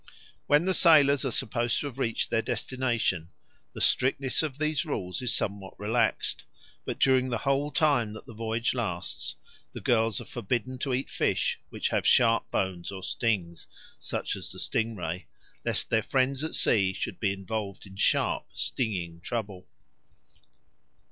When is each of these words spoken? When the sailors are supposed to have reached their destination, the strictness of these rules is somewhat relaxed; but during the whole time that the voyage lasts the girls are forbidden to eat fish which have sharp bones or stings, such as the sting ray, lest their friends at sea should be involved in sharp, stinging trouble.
When 0.47 0.65
the 0.65 0.73
sailors 0.73 1.23
are 1.25 1.29
supposed 1.31 1.79
to 1.79 1.85
have 1.85 1.99
reached 1.99 2.31
their 2.31 2.41
destination, 2.41 3.29
the 3.73 3.81
strictness 3.81 4.41
of 4.41 4.57
these 4.57 4.83
rules 4.83 5.21
is 5.21 5.31
somewhat 5.31 5.79
relaxed; 5.79 6.43
but 6.85 6.97
during 6.99 7.29
the 7.29 7.37
whole 7.37 7.69
time 7.69 8.13
that 8.13 8.25
the 8.25 8.33
voyage 8.33 8.73
lasts 8.73 9.35
the 9.73 9.79
girls 9.79 10.19
are 10.19 10.25
forbidden 10.25 10.79
to 10.79 10.93
eat 10.95 11.07
fish 11.07 11.59
which 11.69 11.89
have 11.89 12.07
sharp 12.07 12.49
bones 12.49 12.91
or 12.91 13.03
stings, 13.03 13.67
such 13.99 14.35
as 14.35 14.51
the 14.51 14.57
sting 14.57 14.95
ray, 14.95 15.27
lest 15.65 15.91
their 15.91 16.01
friends 16.01 16.43
at 16.43 16.55
sea 16.55 16.93
should 16.93 17.19
be 17.19 17.31
involved 17.31 17.85
in 17.85 17.95
sharp, 17.95 18.47
stinging 18.55 19.19
trouble. 19.21 19.67